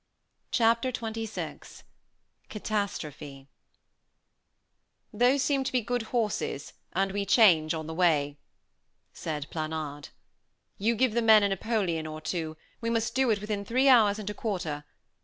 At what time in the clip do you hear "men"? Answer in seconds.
11.21-11.43